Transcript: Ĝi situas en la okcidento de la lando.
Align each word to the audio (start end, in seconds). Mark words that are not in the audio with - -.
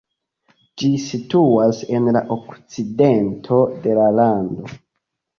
Ĝi 0.83 0.87
situas 1.01 1.81
en 1.97 2.07
la 2.15 2.23
okcidento 2.35 3.59
de 3.85 3.93
la 3.99 4.07
lando. 4.21 4.73